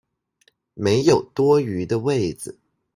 [0.73, 2.57] 沒有多餘的位子